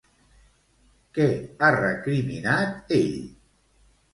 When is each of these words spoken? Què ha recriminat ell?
Què 1.17 1.27
ha 1.59 1.69
recriminat 1.75 2.99
ell? 2.99 3.17